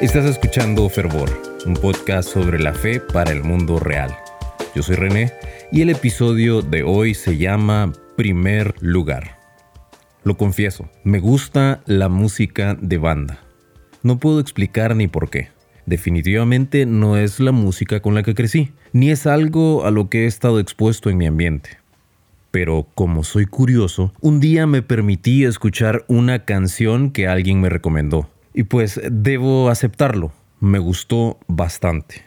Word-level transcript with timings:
Estás 0.00 0.26
escuchando 0.26 0.86
Fervor, 0.90 1.30
un 1.64 1.72
podcast 1.72 2.28
sobre 2.28 2.58
la 2.58 2.74
fe 2.74 3.00
para 3.00 3.32
el 3.32 3.42
mundo 3.42 3.78
real. 3.78 4.14
Yo 4.74 4.82
soy 4.82 4.94
René 4.94 5.32
y 5.72 5.80
el 5.80 5.88
episodio 5.88 6.60
de 6.60 6.82
hoy 6.82 7.14
se 7.14 7.38
llama 7.38 7.94
Primer 8.14 8.74
Lugar. 8.82 9.38
Lo 10.22 10.36
confieso, 10.36 10.90
me 11.02 11.18
gusta 11.18 11.80
la 11.86 12.10
música 12.10 12.76
de 12.78 12.98
banda. 12.98 13.38
No 14.02 14.18
puedo 14.18 14.38
explicar 14.38 14.94
ni 14.94 15.08
por 15.08 15.30
qué. 15.30 15.48
Definitivamente 15.86 16.84
no 16.84 17.16
es 17.16 17.40
la 17.40 17.52
música 17.52 18.00
con 18.00 18.14
la 18.14 18.22
que 18.22 18.34
crecí, 18.34 18.72
ni 18.92 19.10
es 19.10 19.26
algo 19.26 19.86
a 19.86 19.90
lo 19.90 20.10
que 20.10 20.24
he 20.24 20.26
estado 20.26 20.60
expuesto 20.60 21.08
en 21.08 21.16
mi 21.16 21.26
ambiente. 21.26 21.78
Pero 22.50 22.86
como 22.94 23.24
soy 23.24 23.46
curioso, 23.46 24.12
un 24.20 24.40
día 24.40 24.66
me 24.66 24.82
permití 24.82 25.44
escuchar 25.44 26.04
una 26.06 26.44
canción 26.44 27.12
que 27.12 27.26
alguien 27.28 27.62
me 27.62 27.70
recomendó 27.70 28.28
y 28.56 28.64
pues 28.64 28.98
debo 29.12 29.68
aceptarlo, 29.68 30.32
me 30.60 30.78
gustó 30.78 31.38
bastante. 31.46 32.22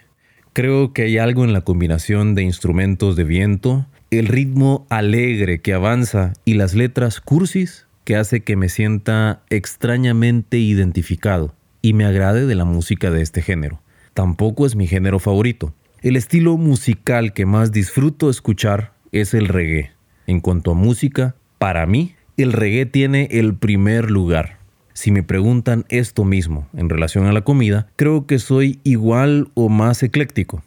Creo 0.52 0.92
que 0.92 1.02
hay 1.02 1.18
algo 1.18 1.44
en 1.44 1.52
la 1.52 1.62
combinación 1.62 2.36
de 2.36 2.44
instrumentos 2.44 3.16
de 3.16 3.24
viento, 3.24 3.86
el 4.12 4.28
ritmo 4.28 4.86
alegre 4.90 5.60
que 5.60 5.74
avanza 5.74 6.32
y 6.44 6.54
las 6.54 6.74
letras 6.74 7.20
cursis 7.20 7.88
que 8.04 8.14
hace 8.14 8.42
que 8.42 8.54
me 8.54 8.68
sienta 8.68 9.42
extrañamente 9.50 10.58
identificado 10.58 11.56
y 11.82 11.94
me 11.94 12.04
agrade 12.04 12.46
de 12.46 12.54
la 12.54 12.64
música 12.64 13.10
de 13.10 13.22
este 13.22 13.42
género. 13.42 13.82
Tampoco 14.14 14.66
es 14.66 14.76
mi 14.76 14.86
género 14.86 15.18
favorito. 15.18 15.74
El 16.00 16.14
estilo 16.14 16.56
musical 16.56 17.32
que 17.32 17.44
más 17.44 17.72
disfruto 17.72 18.30
escuchar 18.30 18.92
es 19.10 19.34
el 19.34 19.48
reggae. 19.48 19.90
En 20.28 20.40
cuanto 20.40 20.70
a 20.70 20.74
música, 20.74 21.34
para 21.58 21.86
mí, 21.86 22.14
el 22.36 22.52
reggae 22.52 22.86
tiene 22.86 23.26
el 23.32 23.54
primer 23.54 24.12
lugar. 24.12 24.59
Si 24.92 25.10
me 25.10 25.22
preguntan 25.22 25.84
esto 25.88 26.24
mismo 26.24 26.68
en 26.74 26.88
relación 26.88 27.26
a 27.26 27.32
la 27.32 27.42
comida, 27.42 27.88
creo 27.96 28.26
que 28.26 28.38
soy 28.38 28.80
igual 28.84 29.50
o 29.54 29.68
más 29.68 30.02
ecléctico. 30.02 30.62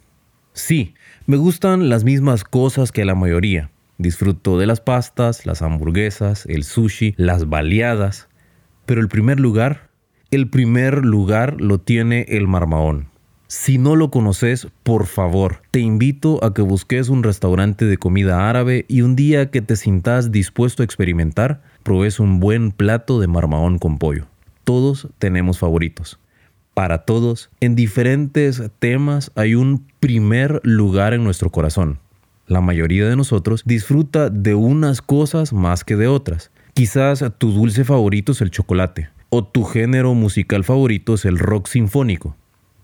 Sí, 0.52 0.94
me 1.26 1.36
gustan 1.36 1.88
las 1.88 2.04
mismas 2.04 2.44
cosas 2.44 2.92
que 2.92 3.04
la 3.04 3.14
mayoría. 3.14 3.70
Disfruto 3.98 4.58
de 4.58 4.66
las 4.66 4.80
pastas, 4.80 5.46
las 5.46 5.62
hamburguesas, 5.62 6.46
el 6.46 6.64
sushi, 6.64 7.14
las 7.16 7.48
baleadas. 7.48 8.28
Pero 8.86 9.00
el 9.00 9.08
primer 9.08 9.40
lugar, 9.40 9.90
el 10.30 10.48
primer 10.48 11.04
lugar 11.04 11.60
lo 11.60 11.78
tiene 11.78 12.26
el 12.28 12.48
marmaón. 12.48 13.08
Si 13.46 13.78
no 13.78 13.94
lo 13.94 14.10
conoces, 14.10 14.68
por 14.82 15.06
favor, 15.06 15.62
te 15.70 15.78
invito 15.78 16.42
a 16.42 16.54
que 16.54 16.62
busques 16.62 17.08
un 17.08 17.22
restaurante 17.22 17.84
de 17.84 17.98
comida 17.98 18.48
árabe 18.48 18.84
y 18.88 19.02
un 19.02 19.14
día 19.14 19.50
que 19.50 19.60
te 19.60 19.76
sintas 19.76 20.32
dispuesto 20.32 20.82
a 20.82 20.84
experimentar, 20.84 21.62
pruebes 21.84 22.18
un 22.18 22.40
buen 22.40 22.72
plato 22.72 23.20
de 23.20 23.28
marmaón 23.28 23.78
con 23.78 23.98
pollo. 23.98 24.26
Todos 24.64 25.08
tenemos 25.18 25.60
favoritos. 25.60 26.18
Para 26.74 27.04
todos, 27.04 27.50
en 27.60 27.76
diferentes 27.76 28.60
temas 28.80 29.30
hay 29.36 29.54
un 29.54 29.86
primer 30.00 30.60
lugar 30.64 31.14
en 31.14 31.22
nuestro 31.22 31.50
corazón. 31.50 32.00
La 32.48 32.60
mayoría 32.60 33.08
de 33.08 33.14
nosotros 33.14 33.62
disfruta 33.64 34.28
de 34.28 34.54
unas 34.54 35.00
cosas 35.00 35.52
más 35.52 35.84
que 35.84 35.94
de 35.94 36.08
otras. 36.08 36.50
Quizás 36.72 37.24
tu 37.38 37.52
dulce 37.52 37.84
favorito 37.84 38.32
es 38.32 38.40
el 38.40 38.50
chocolate, 38.50 39.10
o 39.30 39.44
tu 39.44 39.62
género 39.64 40.14
musical 40.14 40.64
favorito 40.64 41.14
es 41.14 41.24
el 41.24 41.38
rock 41.38 41.68
sinfónico. 41.68 42.34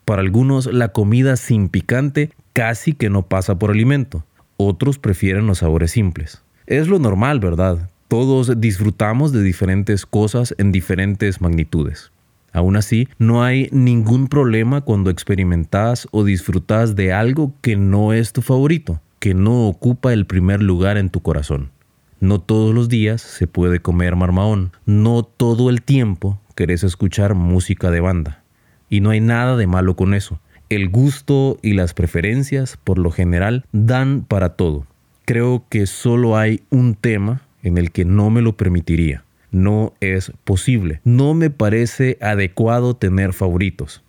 Para 0.04 0.22
algunos 0.22 0.66
la 0.66 0.88
comida 0.88 1.36
sin 1.36 1.68
picante 1.68 2.30
casi 2.52 2.92
que 2.92 3.10
no 3.10 3.22
pasa 3.22 3.58
por 3.58 3.70
alimento. 3.70 4.24
Otros 4.56 4.98
prefieren 4.98 5.46
los 5.46 5.58
sabores 5.58 5.90
simples. 5.90 6.42
Es 6.66 6.86
lo 6.86 6.98
normal, 6.98 7.40
¿verdad? 7.40 7.90
Todos 8.10 8.60
disfrutamos 8.60 9.30
de 9.30 9.40
diferentes 9.40 10.04
cosas 10.04 10.52
en 10.58 10.72
diferentes 10.72 11.40
magnitudes. 11.40 12.10
Aún 12.52 12.74
así, 12.74 13.06
no 13.20 13.44
hay 13.44 13.68
ningún 13.70 14.26
problema 14.26 14.80
cuando 14.80 15.10
experimentas 15.10 16.08
o 16.10 16.24
disfrutas 16.24 16.96
de 16.96 17.12
algo 17.12 17.54
que 17.60 17.76
no 17.76 18.12
es 18.12 18.32
tu 18.32 18.42
favorito, 18.42 19.00
que 19.20 19.32
no 19.32 19.68
ocupa 19.68 20.12
el 20.12 20.26
primer 20.26 20.60
lugar 20.60 20.98
en 20.98 21.10
tu 21.10 21.20
corazón. 21.20 21.70
No 22.18 22.40
todos 22.40 22.74
los 22.74 22.88
días 22.88 23.22
se 23.22 23.46
puede 23.46 23.78
comer 23.78 24.16
marmaón, 24.16 24.72
no 24.86 25.22
todo 25.22 25.70
el 25.70 25.80
tiempo 25.80 26.40
querés 26.56 26.82
escuchar 26.82 27.36
música 27.36 27.92
de 27.92 28.00
banda. 28.00 28.42
Y 28.88 29.02
no 29.02 29.10
hay 29.10 29.20
nada 29.20 29.56
de 29.56 29.68
malo 29.68 29.94
con 29.94 30.14
eso. 30.14 30.40
El 30.68 30.88
gusto 30.88 31.60
y 31.62 31.74
las 31.74 31.94
preferencias, 31.94 32.76
por 32.76 32.98
lo 32.98 33.12
general, 33.12 33.64
dan 33.70 34.24
para 34.26 34.56
todo. 34.56 34.84
Creo 35.26 35.64
que 35.68 35.86
solo 35.86 36.36
hay 36.36 36.62
un 36.70 36.96
tema 36.96 37.42
en 37.62 37.78
el 37.78 37.90
que 37.90 38.04
no 38.04 38.30
me 38.30 38.42
lo 38.42 38.56
permitiría. 38.56 39.24
No 39.50 39.94
es 40.00 40.32
posible. 40.44 41.00
No 41.04 41.34
me 41.34 41.50
parece 41.50 42.18
adecuado 42.20 42.94
tener 42.94 43.32
favoritos. 43.32 44.02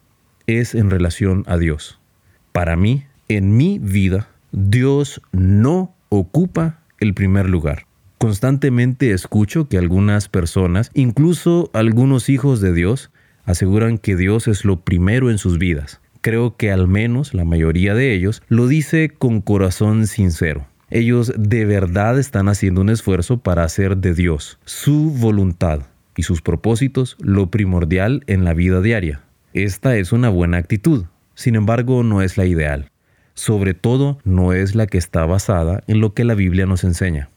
Es 0.48 0.76
en 0.76 0.90
relación 0.90 1.44
a 1.48 1.58
Dios. 1.58 2.00
Para 2.52 2.76
mí, 2.76 3.06
en 3.28 3.56
mi 3.58 3.80
vida, 3.80 4.28
Dios 4.52 5.22
no 5.32 5.96
ocupa 6.10 6.80
el 7.00 7.14
primer 7.14 7.50
lugar. 7.50 7.86
Constantemente 8.18 9.12
escucho 9.12 9.68
que 9.68 9.78
algunas 9.78 10.30
personas, 10.30 10.92
incluso 10.94 11.72
algunos 11.74 12.30
hijos 12.30 12.62
de 12.62 12.74
Dios, 12.74 13.10
aseguran 13.46 13.98
que 13.98 14.16
Dios 14.16 14.48
es 14.48 14.66
lo 14.66 14.82
primero 14.82 15.32
en 15.32 15.38
sus 15.38 15.58
vidas. 15.58 16.02
Creo 16.22 16.56
que 16.56 16.72
al 16.72 16.88
menos 16.88 17.34
la 17.34 17.46
mayoría 17.46 17.96
de 17.96 18.14
ellos 18.14 18.44
lo 18.48 18.68
dice 18.68 19.10
con 19.10 19.42
corazón 19.42 20.06
sincero. 20.06 20.68
Ellos 20.94 21.32
de 21.38 21.64
verdad 21.64 22.20
están 22.20 22.50
haciendo 22.50 22.82
un 22.82 22.90
esfuerzo 22.90 23.38
para 23.38 23.64
hacer 23.64 23.96
de 23.96 24.14
Dios 24.14 24.60
su 24.66 25.10
voluntad 25.12 25.84
y 26.18 26.24
sus 26.24 26.42
propósitos 26.42 27.16
lo 27.22 27.50
primordial 27.50 28.26
en 28.28 28.44
la 28.44 28.54
vida 28.54 28.82
diaria. 28.82 29.22
Esta 29.54 29.96
es 29.96 30.12
una 30.12 30.28
buena 30.28 30.58
actitud, 30.58 31.06
sin 31.34 31.56
embargo 31.56 32.04
no 32.04 32.22
es 32.22 32.38
la 32.38 32.46
ideal. 32.46 32.92
Sobre 33.36 33.74
todo 33.74 34.20
no 34.26 34.52
es 34.52 34.76
la 34.76 34.86
que 34.86 34.98
está 34.98 35.26
basada 35.26 35.82
en 35.88 36.02
lo 36.02 36.14
que 36.14 36.26
la 36.26 36.34
Biblia 36.34 36.66
nos 36.66 36.84
enseña. 36.84 37.30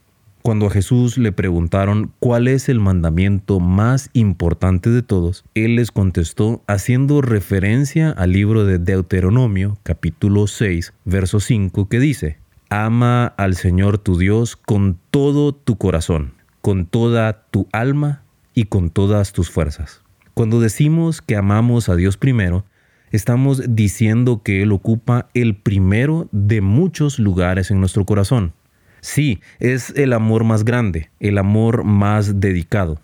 Cuando 0.42 0.66
a 0.66 0.70
Jesús 0.70 1.16
le 1.16 1.30
preguntaron 1.30 2.12
cuál 2.18 2.48
es 2.48 2.68
el 2.68 2.80
mandamiento 2.80 3.60
más 3.60 4.10
importante 4.14 4.90
de 4.90 5.02
todos, 5.02 5.44
él 5.54 5.76
les 5.76 5.92
contestó 5.92 6.62
haciendo 6.66 7.22
referencia 7.22 8.10
al 8.10 8.32
libro 8.32 8.66
de 8.66 8.78
Deuteronomio 8.78 9.78
capítulo 9.84 10.48
6, 10.48 10.92
verso 11.04 11.38
5 11.38 11.88
que 11.88 12.00
dice, 12.00 12.43
Ama 12.76 13.26
al 13.36 13.54
Señor 13.54 13.98
tu 13.98 14.18
Dios 14.18 14.56
con 14.56 14.98
todo 15.12 15.54
tu 15.54 15.78
corazón, 15.78 16.34
con 16.60 16.86
toda 16.86 17.44
tu 17.52 17.68
alma 17.70 18.24
y 18.52 18.64
con 18.64 18.90
todas 18.90 19.32
tus 19.32 19.48
fuerzas. 19.48 20.02
Cuando 20.34 20.58
decimos 20.58 21.22
que 21.22 21.36
amamos 21.36 21.88
a 21.88 21.94
Dios 21.94 22.16
primero, 22.16 22.64
estamos 23.12 23.62
diciendo 23.76 24.42
que 24.42 24.60
Él 24.60 24.72
ocupa 24.72 25.28
el 25.34 25.54
primero 25.54 26.26
de 26.32 26.62
muchos 26.62 27.20
lugares 27.20 27.70
en 27.70 27.78
nuestro 27.78 28.04
corazón. 28.06 28.54
Sí, 29.00 29.40
es 29.60 29.90
el 29.90 30.12
amor 30.12 30.42
más 30.42 30.64
grande, 30.64 31.10
el 31.20 31.38
amor 31.38 31.84
más 31.84 32.40
dedicado, 32.40 33.00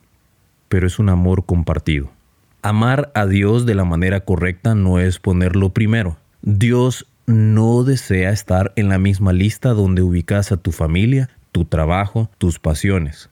pero 0.69 0.88
es 0.88 0.98
un 0.98 1.09
amor 1.09 1.47
compartido. 1.47 2.10
Amar 2.62 3.12
a 3.14 3.25
Dios 3.25 3.66
de 3.66 3.76
la 3.76 3.84
manera 3.84 4.25
correcta 4.25 4.75
no 4.75 4.98
es 4.98 5.20
ponerlo 5.20 5.69
primero. 5.69 6.19
Dios 6.42 7.06
no 7.30 7.84
desea 7.84 8.30
estar 8.30 8.72
en 8.76 8.88
la 8.88 8.98
misma 8.98 9.32
lista 9.32 9.70
donde 9.70 10.02
ubicas 10.02 10.52
a 10.52 10.56
tu 10.56 10.72
familia, 10.72 11.30
tu 11.52 11.64
trabajo, 11.64 12.30
tus 12.38 12.58
pasiones. 12.58 13.30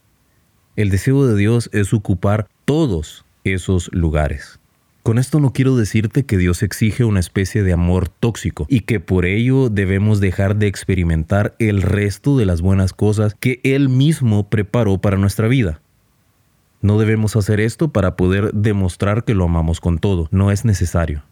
El 0.75 0.89
deseo 0.89 1.25
de 1.25 1.35
Dios 1.35 1.69
es 1.73 1.93
ocupar 1.93 2.47
todos 2.65 3.25
esos 3.43 3.89
lugares. 3.93 4.59
Con 5.03 5.17
esto 5.17 5.39
no 5.39 5.53
quiero 5.53 5.75
decirte 5.75 6.25
que 6.25 6.37
Dios 6.37 6.61
exige 6.61 7.03
una 7.03 7.19
especie 7.19 7.63
de 7.63 7.73
amor 7.73 8.09
tóxico 8.09 8.65
y 8.69 8.81
que 8.81 8.99
por 8.99 9.25
ello 9.25 9.69
debemos 9.69 10.19
dejar 10.19 10.57
de 10.57 10.67
experimentar 10.67 11.55
el 11.59 11.81
resto 11.81 12.37
de 12.37 12.45
las 12.45 12.61
buenas 12.61 12.93
cosas 12.93 13.35
que 13.39 13.59
Él 13.63 13.89
mismo 13.89 14.49
preparó 14.49 14.99
para 14.99 15.17
nuestra 15.17 15.47
vida. 15.47 15.81
No 16.81 16.99
debemos 16.99 17.35
hacer 17.35 17.59
esto 17.59 17.91
para 17.91 18.15
poder 18.15 18.53
demostrar 18.53 19.23
que 19.23 19.33
lo 19.33 19.45
amamos 19.45 19.81
con 19.81 19.99
todo, 19.99 20.27
no 20.31 20.51
es 20.51 20.63
necesario. 20.63 21.23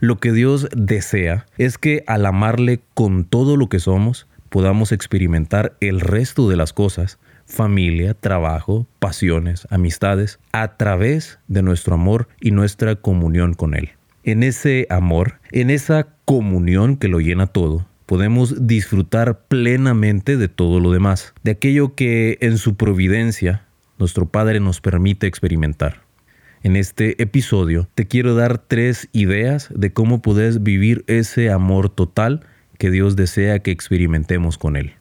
Lo 0.00 0.18
que 0.18 0.32
Dios 0.32 0.68
desea 0.76 1.46
es 1.58 1.78
que 1.78 2.04
al 2.06 2.26
amarle 2.26 2.80
con 2.94 3.24
todo 3.24 3.56
lo 3.56 3.68
que 3.68 3.78
somos, 3.78 4.26
podamos 4.48 4.92
experimentar 4.92 5.76
el 5.80 6.00
resto 6.00 6.48
de 6.48 6.56
las 6.56 6.72
cosas 6.72 7.18
familia, 7.46 8.14
trabajo, 8.14 8.86
pasiones, 8.98 9.66
amistades, 9.70 10.38
a 10.52 10.76
través 10.76 11.38
de 11.48 11.62
nuestro 11.62 11.94
amor 11.94 12.28
y 12.40 12.50
nuestra 12.50 12.96
comunión 12.96 13.54
con 13.54 13.74
Él. 13.74 13.90
En 14.24 14.42
ese 14.42 14.86
amor, 14.90 15.38
en 15.52 15.70
esa 15.70 16.08
comunión 16.24 16.96
que 16.96 17.08
lo 17.08 17.20
llena 17.20 17.46
todo, 17.46 17.86
podemos 18.06 18.66
disfrutar 18.66 19.40
plenamente 19.48 20.36
de 20.36 20.48
todo 20.48 20.80
lo 20.80 20.90
demás, 20.90 21.32
de 21.44 21.52
aquello 21.52 21.94
que 21.94 22.38
en 22.40 22.58
su 22.58 22.76
providencia 22.76 23.64
nuestro 23.98 24.26
Padre 24.26 24.60
nos 24.60 24.80
permite 24.80 25.26
experimentar. 25.26 26.05
En 26.62 26.76
este 26.76 27.22
episodio 27.22 27.88
te 27.94 28.06
quiero 28.06 28.34
dar 28.34 28.58
tres 28.58 29.08
ideas 29.12 29.68
de 29.74 29.92
cómo 29.92 30.22
puedes 30.22 30.62
vivir 30.62 31.04
ese 31.06 31.50
amor 31.50 31.90
total 31.90 32.40
que 32.78 32.90
Dios 32.90 33.16
desea 33.16 33.60
que 33.60 33.70
experimentemos 33.70 34.58
con 34.58 34.76
Él. 34.76 34.94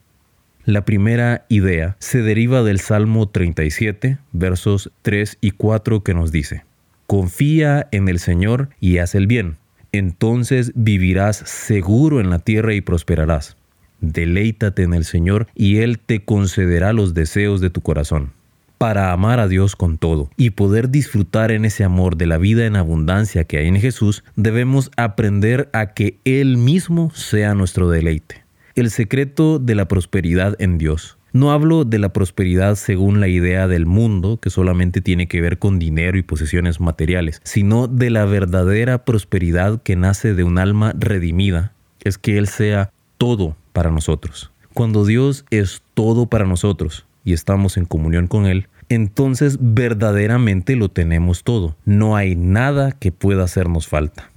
La 0.66 0.84
primera 0.84 1.46
idea 1.48 1.96
se 2.00 2.22
deriva 2.22 2.64
del 2.64 2.80
Salmo 2.80 3.30
37, 3.30 4.18
versos 4.32 4.92
3 5.04 5.38
y 5.40 5.52
4 5.52 6.04
que 6.04 6.14
nos 6.14 6.32
dice, 6.32 6.64
confía 7.08 7.88
en 7.92 8.08
el 8.08 8.20
Señor 8.20 8.70
y 8.80 8.98
haz 8.98 9.16
el 9.16 9.28
bien. 9.28 9.58
Entonces 9.92 10.72
vivirás 10.76 11.38
seguro 11.38 12.20
en 12.20 12.30
la 12.30 12.40
tierra 12.40 12.74
y 12.74 12.82
prosperarás. 12.82 13.58
Deleítate 14.02 14.84
en 14.84 14.94
el 14.94 15.06
Señor 15.06 15.48
y 15.56 15.78
Él 15.78 16.00
te 16.00 16.26
concederá 16.26 16.94
los 16.94 17.14
deseos 17.14 17.62
de 17.62 17.70
tu 17.70 17.82
corazón. 17.82 18.34
Para 18.78 19.14
amar 19.14 19.40
a 19.40 19.48
Dios 19.48 19.76
con 19.78 19.98
todo 19.98 20.30
y 20.36 20.50
poder 20.50 20.90
disfrutar 20.90 21.52
en 21.52 21.64
ese 21.64 21.86
amor 21.86 22.18
de 22.18 22.26
la 22.26 22.38
vida 22.38 22.66
en 22.66 22.76
abundancia 22.76 23.46
que 23.46 23.58
hay 23.58 23.68
en 23.68 23.80
Jesús, 23.80 24.24
debemos 24.36 24.92
aprender 24.98 25.70
a 25.72 25.94
que 25.94 26.20
Él 26.26 26.58
mismo 26.58 27.10
sea 27.12 27.56
nuestro 27.56 27.90
deleite. 27.90 28.44
El 28.76 28.92
secreto 28.92 29.60
de 29.60 29.76
la 29.76 29.88
prosperidad 29.88 30.56
en 30.60 30.78
Dios. 30.78 31.18
No 31.32 31.52
hablo 31.52 31.86
de 31.86 32.00
la 32.00 32.10
prosperidad 32.10 32.76
según 32.76 33.22
la 33.22 33.30
idea 33.30 33.68
del 33.68 33.86
mundo, 33.86 34.40
que 34.42 34.50
solamente 34.50 35.00
tiene 35.02 35.28
que 35.28 35.42
ver 35.42 35.58
con 35.58 35.80
dinero 35.80 36.18
y 36.18 36.24
posesiones 36.24 36.82
materiales, 36.82 37.42
sino 37.44 37.88
de 37.88 38.10
la 38.10 38.26
verdadera 38.26 39.06
prosperidad 39.06 39.82
que 39.82 39.96
nace 39.96 40.34
de 40.34 40.44
un 40.44 40.58
alma 40.58 40.94
redimida, 40.98 41.74
es 42.04 42.18
que 42.18 42.38
Él 42.38 42.48
sea 42.48 42.92
todo 43.18 43.56
para 43.72 43.92
nosotros. 43.92 44.52
Cuando 44.74 45.06
Dios 45.06 45.46
es 45.50 45.82
todo 45.94 46.28
para 46.28 46.46
nosotros 46.46 47.06
y 47.26 47.34
estamos 47.34 47.76
en 47.76 47.84
comunión 47.84 48.28
con 48.28 48.46
Él, 48.46 48.70
entonces 48.88 49.58
verdaderamente 49.60 50.78
lo 50.78 50.88
tenemos 50.90 51.44
todo. 51.44 51.76
No 51.84 52.16
hay 52.16 52.36
nada 52.36 52.94
que 52.94 53.12
pueda 53.12 53.44
hacernos 53.44 53.88
falta. 53.88 54.32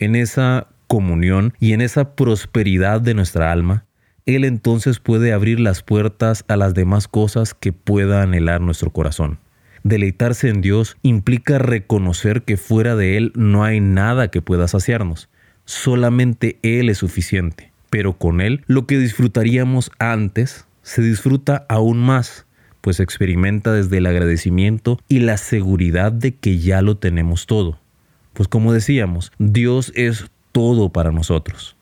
En 0.00 0.16
esa 0.16 0.66
comunión 0.88 1.54
y 1.60 1.74
en 1.74 1.82
esa 1.82 2.16
prosperidad 2.16 3.00
de 3.00 3.14
nuestra 3.14 3.52
alma, 3.52 3.84
Él 4.26 4.44
entonces 4.44 4.98
puede 4.98 5.32
abrir 5.32 5.60
las 5.60 5.84
puertas 5.84 6.44
a 6.48 6.56
las 6.56 6.74
demás 6.74 7.06
cosas 7.06 7.54
que 7.54 7.72
pueda 7.72 8.22
anhelar 8.22 8.60
nuestro 8.60 8.90
corazón. 8.90 9.38
Deleitarse 9.84 10.48
en 10.48 10.62
Dios 10.62 10.96
implica 11.02 11.58
reconocer 11.58 12.42
que 12.42 12.56
fuera 12.56 12.96
de 12.96 13.16
Él 13.16 13.32
no 13.36 13.62
hay 13.62 13.80
nada 13.80 14.28
que 14.28 14.42
pueda 14.42 14.66
saciarnos. 14.66 15.28
Solamente 15.64 16.58
Él 16.62 16.88
es 16.88 16.98
suficiente 16.98 17.70
pero 17.90 18.14
con 18.14 18.40
Él 18.40 18.62
lo 18.66 18.86
que 18.86 18.98
disfrutaríamos 18.98 19.90
antes 19.98 20.66
se 20.82 21.02
disfruta 21.02 21.66
aún 21.68 21.98
más, 21.98 22.46
pues 22.80 23.00
experimenta 23.00 23.72
desde 23.72 23.98
el 23.98 24.06
agradecimiento 24.06 24.98
y 25.08 25.20
la 25.20 25.36
seguridad 25.36 26.12
de 26.12 26.34
que 26.34 26.58
ya 26.58 26.82
lo 26.82 26.96
tenemos 26.96 27.46
todo. 27.46 27.78
Pues 28.32 28.48
como 28.48 28.72
decíamos, 28.72 29.32
Dios 29.38 29.92
es 29.94 30.30
todo 30.52 30.90
para 30.90 31.12
nosotros. 31.12 31.76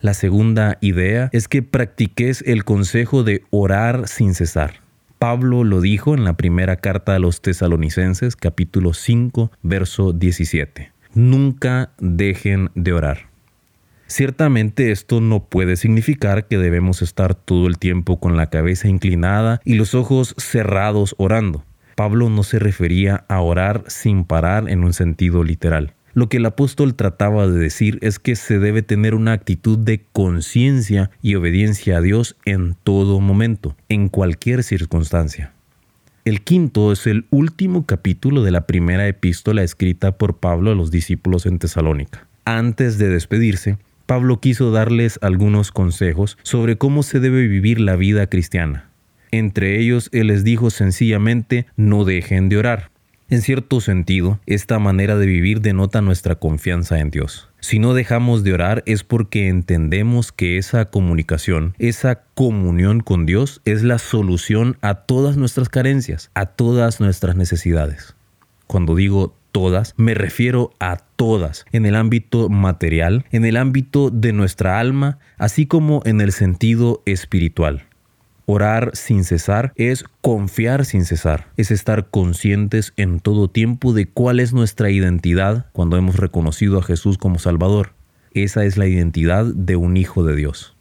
La 0.00 0.14
segunda 0.14 0.78
idea 0.80 1.30
es 1.32 1.48
que 1.48 1.62
practiques 1.62 2.42
el 2.46 2.64
consejo 2.64 3.24
de 3.24 3.42
orar 3.50 4.08
sin 4.08 4.34
cesar. 4.34 4.80
Pablo 5.18 5.64
lo 5.64 5.80
dijo 5.80 6.14
en 6.14 6.24
la 6.24 6.36
primera 6.36 6.76
carta 6.76 7.14
a 7.14 7.18
los 7.18 7.40
tesalonicenses 7.40 8.36
capítulo 8.36 8.92
5 8.92 9.50
verso 9.62 10.12
17. 10.12 10.92
Nunca 11.14 11.92
dejen 11.98 12.70
de 12.74 12.92
orar. 12.92 13.35
Ciertamente 14.06 14.92
esto 14.92 15.20
no 15.20 15.44
puede 15.44 15.76
significar 15.76 16.46
que 16.46 16.58
debemos 16.58 17.02
estar 17.02 17.34
todo 17.34 17.66
el 17.66 17.78
tiempo 17.78 18.20
con 18.20 18.36
la 18.36 18.50
cabeza 18.50 18.88
inclinada 18.88 19.60
y 19.64 19.74
los 19.74 19.94
ojos 19.94 20.34
cerrados 20.38 21.14
orando. 21.18 21.64
Pablo 21.96 22.30
no 22.30 22.44
se 22.44 22.58
refería 22.58 23.24
a 23.28 23.40
orar 23.40 23.84
sin 23.88 24.24
parar 24.24 24.68
en 24.68 24.84
un 24.84 24.92
sentido 24.92 25.42
literal. 25.42 25.94
Lo 26.14 26.28
que 26.28 26.36
el 26.38 26.46
apóstol 26.46 26.94
trataba 26.94 27.46
de 27.46 27.58
decir 27.58 27.98
es 28.00 28.18
que 28.18 28.36
se 28.36 28.58
debe 28.58 28.82
tener 28.82 29.14
una 29.14 29.32
actitud 29.32 29.78
de 29.78 30.04
conciencia 30.12 31.10
y 31.20 31.34
obediencia 31.34 31.98
a 31.98 32.00
Dios 32.00 32.36
en 32.44 32.74
todo 32.84 33.20
momento, 33.20 33.76
en 33.88 34.08
cualquier 34.08 34.62
circunstancia. 34.62 35.52
El 36.24 36.42
quinto 36.42 36.90
es 36.92 37.06
el 37.06 37.26
último 37.30 37.86
capítulo 37.86 38.42
de 38.42 38.50
la 38.50 38.66
primera 38.66 39.06
epístola 39.06 39.62
escrita 39.62 40.16
por 40.16 40.38
Pablo 40.38 40.70
a 40.70 40.74
los 40.74 40.90
discípulos 40.90 41.44
en 41.44 41.58
Tesalónica. 41.58 42.26
Antes 42.44 42.98
de 42.98 43.08
despedirse, 43.08 43.78
Pablo 44.06 44.40
quiso 44.40 44.70
darles 44.70 45.18
algunos 45.20 45.72
consejos 45.72 46.38
sobre 46.44 46.78
cómo 46.78 47.02
se 47.02 47.20
debe 47.20 47.46
vivir 47.48 47.80
la 47.80 47.96
vida 47.96 48.28
cristiana. 48.28 48.88
Entre 49.32 49.80
ellos, 49.80 50.08
él 50.12 50.28
les 50.28 50.44
dijo 50.44 50.70
sencillamente, 50.70 51.66
no 51.76 52.04
dejen 52.04 52.48
de 52.48 52.56
orar. 52.56 52.90
En 53.28 53.42
cierto 53.42 53.80
sentido, 53.80 54.38
esta 54.46 54.78
manera 54.78 55.16
de 55.16 55.26
vivir 55.26 55.60
denota 55.60 56.00
nuestra 56.00 56.36
confianza 56.36 57.00
en 57.00 57.10
Dios. 57.10 57.50
Si 57.58 57.80
no 57.80 57.92
dejamos 57.92 58.44
de 58.44 58.52
orar 58.52 58.84
es 58.86 59.02
porque 59.02 59.48
entendemos 59.48 60.30
que 60.30 60.58
esa 60.58 60.84
comunicación, 60.84 61.74
esa 61.78 62.22
comunión 62.34 63.00
con 63.00 63.26
Dios 63.26 63.60
es 63.64 63.82
la 63.82 63.98
solución 63.98 64.78
a 64.80 64.94
todas 64.94 65.36
nuestras 65.36 65.68
carencias, 65.68 66.30
a 66.34 66.46
todas 66.46 67.00
nuestras 67.00 67.34
necesidades. 67.34 68.14
Cuando 68.68 68.94
digo 68.94 69.34
todas, 69.56 69.94
me 69.96 70.12
refiero 70.12 70.74
a 70.80 70.98
todas, 70.98 71.64
en 71.72 71.86
el 71.86 71.96
ámbito 71.96 72.50
material, 72.50 73.24
en 73.30 73.46
el 73.46 73.56
ámbito 73.56 74.10
de 74.10 74.34
nuestra 74.34 74.78
alma, 74.78 75.18
así 75.38 75.64
como 75.64 76.02
en 76.04 76.20
el 76.20 76.32
sentido 76.32 77.02
espiritual. 77.06 77.86
Orar 78.44 78.90
sin 78.92 79.24
cesar 79.24 79.72
es 79.74 80.04
confiar 80.20 80.84
sin 80.84 81.06
cesar, 81.06 81.46
es 81.56 81.70
estar 81.70 82.10
conscientes 82.10 82.92
en 82.98 83.18
todo 83.18 83.48
tiempo 83.48 83.94
de 83.94 84.06
cuál 84.06 84.40
es 84.40 84.52
nuestra 84.52 84.90
identidad 84.90 85.64
cuando 85.72 85.96
hemos 85.96 86.16
reconocido 86.16 86.78
a 86.78 86.82
Jesús 86.82 87.16
como 87.16 87.38
Salvador. 87.38 87.94
Esa 88.32 88.66
es 88.66 88.76
la 88.76 88.86
identidad 88.86 89.46
de 89.46 89.76
un 89.76 89.96
hijo 89.96 90.22
de 90.22 90.36
Dios. 90.36 90.75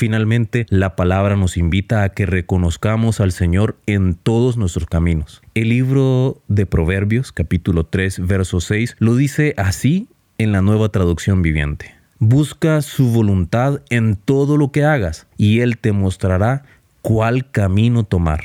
Finalmente, 0.00 0.64
la 0.70 0.96
palabra 0.96 1.36
nos 1.36 1.58
invita 1.58 2.02
a 2.04 2.08
que 2.08 2.24
reconozcamos 2.24 3.20
al 3.20 3.32
Señor 3.32 3.76
en 3.84 4.14
todos 4.14 4.56
nuestros 4.56 4.86
caminos. 4.86 5.42
El 5.52 5.68
libro 5.68 6.40
de 6.48 6.64
Proverbios, 6.64 7.32
capítulo 7.32 7.84
3, 7.84 8.26
verso 8.26 8.62
6, 8.62 8.96
lo 8.98 9.14
dice 9.14 9.52
así 9.58 10.08
en 10.38 10.52
la 10.52 10.62
nueva 10.62 10.88
traducción 10.88 11.42
viviente. 11.42 11.94
Busca 12.18 12.80
su 12.80 13.10
voluntad 13.10 13.82
en 13.90 14.16
todo 14.16 14.56
lo 14.56 14.72
que 14.72 14.84
hagas 14.84 15.26
y 15.36 15.60
Él 15.60 15.76
te 15.76 15.92
mostrará 15.92 16.62
cuál 17.02 17.50
camino 17.50 18.04
tomar. 18.04 18.44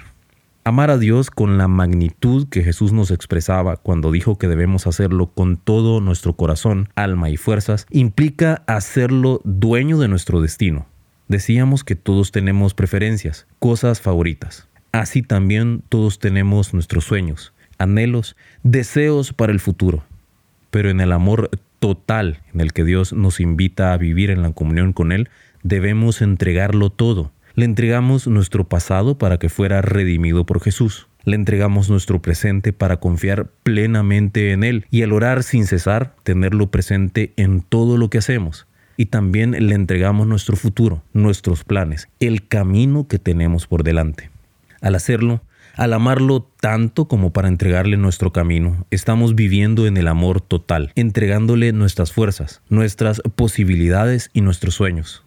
Amar 0.66 0.92
a 0.92 0.98
Dios 0.98 1.32
con 1.32 1.58
la 1.58 1.70
magnitud 1.70 2.50
que 2.50 2.64
Jesús 2.64 2.92
nos 2.92 3.12
expresaba 3.12 3.78
cuando 3.78 4.12
dijo 4.12 4.38
que 4.38 4.50
debemos 4.50 4.88
hacerlo 4.88 5.28
con 5.28 5.56
todo 5.56 6.02
nuestro 6.02 6.34
corazón, 6.34 6.90
alma 6.96 7.30
y 7.30 7.38
fuerzas, 7.38 7.88
implica 7.92 8.64
hacerlo 8.68 9.40
dueño 9.46 9.98
de 10.00 10.10
nuestro 10.10 10.42
destino. 10.42 10.88
Decíamos 11.28 11.84
que 11.84 11.96
todos 11.96 12.32
tenemos 12.32 12.76
preferencias, 12.76 13.48
cosas 13.58 14.00
favoritas. 14.00 14.68
Así 14.92 15.24
también 15.24 15.82
todos 15.90 16.20
tenemos 16.20 16.74
nuestros 16.74 17.04
sueños, 17.04 17.52
anhelos, 17.80 18.36
deseos 18.62 19.34
para 19.34 19.52
el 19.52 19.60
futuro. 19.60 20.04
Pero 20.70 20.92
en 20.92 21.02
el 21.02 21.12
amor 21.12 21.50
total 21.80 22.42
en 22.54 22.62
el 22.62 22.74
que 22.74 22.84
Dios 22.84 23.12
nos 23.12 23.40
invita 23.40 23.92
a 23.92 23.98
vivir 23.98 24.30
en 24.30 24.44
la 24.44 24.52
comunión 24.52 24.94
con 24.94 25.12
Él, 25.12 25.30
debemos 25.64 26.22
entregarlo 26.22 26.92
todo. 26.92 27.32
Le 27.56 27.66
entregamos 27.66 28.28
nuestro 28.28 28.66
pasado 28.66 29.18
para 29.18 29.40
que 29.40 29.50
fuera 29.50 29.82
redimido 29.82 30.46
por 30.46 30.62
Jesús. 30.62 31.08
Le 31.24 31.36
entregamos 31.36 31.90
nuestro 31.90 32.22
presente 32.22 32.72
para 32.72 32.98
confiar 32.98 33.48
plenamente 33.64 34.52
en 34.52 34.64
Él 34.64 34.86
y 34.92 35.02
al 35.02 35.12
orar 35.12 35.42
sin 35.42 35.66
cesar, 35.66 36.16
tenerlo 36.22 36.70
presente 36.70 37.34
en 37.36 37.62
todo 37.62 37.98
lo 37.98 38.12
que 38.12 38.20
hacemos 38.20 38.68
y 38.98 39.08
también 39.08 39.52
le 39.52 39.76
entregamos 39.76 40.28
nuestro 40.28 40.56
futuro, 40.56 41.04
nuestros 41.14 41.64
planes, 41.64 42.08
el 42.20 42.48
camino 42.48 43.08
que 43.08 43.20
tenemos 43.20 43.68
por 43.68 43.84
delante. 43.84 44.30
Al 44.82 44.96
hacerlo, 44.96 45.42
al 45.76 45.94
amarlo 45.94 46.50
tanto 46.62 47.08
como 47.08 47.34
para 47.34 47.50
entregarle 47.50 47.98
nuestro 47.98 48.32
camino, 48.32 48.86
estamos 48.92 49.36
viviendo 49.36 49.88
en 49.88 49.98
el 49.98 50.08
amor 50.08 50.40
total, 50.40 50.92
entregándole 50.96 51.74
nuestras 51.74 52.14
fuerzas, 52.14 52.62
nuestras 52.70 53.22
posibilidades 53.36 54.30
y 54.34 54.42
nuestros 54.42 54.76
sueños. 54.76 55.26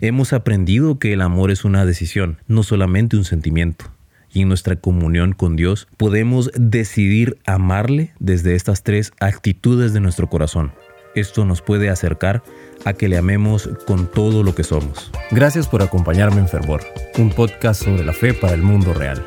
Hemos 0.00 0.32
aprendido 0.32 0.98
que 0.98 1.12
el 1.12 1.22
amor 1.22 1.50
es 1.50 1.64
una 1.64 1.84
decisión, 1.84 2.38
no 2.46 2.62
solamente 2.62 3.16
un 3.16 3.24
sentimiento. 3.24 3.86
Y 4.30 4.42
en 4.42 4.48
nuestra 4.48 4.76
comunión 4.76 5.32
con 5.32 5.56
Dios 5.56 5.88
podemos 5.96 6.50
decidir 6.54 7.38
amarle 7.46 8.12
desde 8.20 8.54
estas 8.54 8.82
tres 8.82 9.12
actitudes 9.20 9.94
de 9.94 10.00
nuestro 10.00 10.28
corazón. 10.28 10.72
Esto 11.18 11.44
nos 11.44 11.62
puede 11.62 11.90
acercar 11.90 12.42
a 12.84 12.92
que 12.92 13.08
le 13.08 13.18
amemos 13.18 13.68
con 13.86 14.06
todo 14.06 14.42
lo 14.42 14.54
que 14.54 14.62
somos. 14.62 15.10
Gracias 15.30 15.66
por 15.66 15.82
acompañarme 15.82 16.38
en 16.38 16.48
Fervor, 16.48 16.82
un 17.18 17.30
podcast 17.30 17.82
sobre 17.84 18.04
la 18.04 18.12
fe 18.12 18.34
para 18.34 18.54
el 18.54 18.62
mundo 18.62 18.94
real. 18.94 19.26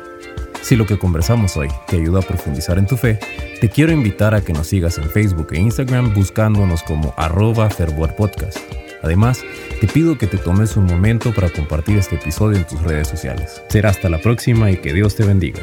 Si 0.62 0.76
lo 0.76 0.86
que 0.86 0.98
conversamos 0.98 1.56
hoy 1.56 1.68
te 1.88 1.96
ayuda 1.96 2.20
a 2.20 2.22
profundizar 2.22 2.78
en 2.78 2.86
tu 2.86 2.96
fe, 2.96 3.18
te 3.60 3.68
quiero 3.68 3.92
invitar 3.92 4.34
a 4.34 4.40
que 4.40 4.52
nos 4.52 4.68
sigas 4.68 4.96
en 4.96 5.10
Facebook 5.10 5.48
e 5.52 5.60
Instagram 5.60 6.14
buscándonos 6.14 6.82
como 6.82 7.12
arroba 7.16 7.68
fervorpodcast. 7.68 8.58
Además, 9.02 9.44
te 9.80 9.88
pido 9.88 10.16
que 10.16 10.28
te 10.28 10.38
tomes 10.38 10.76
un 10.76 10.86
momento 10.86 11.34
para 11.34 11.50
compartir 11.50 11.98
este 11.98 12.14
episodio 12.14 12.58
en 12.58 12.66
tus 12.66 12.80
redes 12.82 13.08
sociales. 13.08 13.60
Será 13.68 13.90
hasta 13.90 14.08
la 14.08 14.18
próxima 14.18 14.70
y 14.70 14.76
que 14.76 14.94
Dios 14.94 15.16
te 15.16 15.24
bendiga. 15.24 15.60